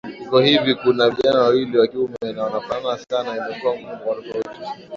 [0.23, 4.49] Iko hivikuna vijana wawili wa kiume na wanafanana sana imekuwa ngumu kuwatofautisha